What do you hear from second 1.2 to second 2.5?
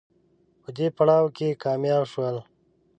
کې کامیاب شول